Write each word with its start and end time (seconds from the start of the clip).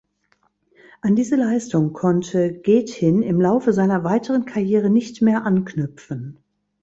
An 1.03 1.15
diese 1.15 1.35
Leistung 1.35 1.93
konnte 1.93 2.51
Gethin 2.59 3.21
im 3.21 3.39
Laufe 3.39 3.71
seiner 3.71 4.03
weiteren 4.03 4.45
Karriere 4.45 4.89
nicht 4.89 5.21
mehr 5.21 5.45
anknüpfen. 5.45 6.39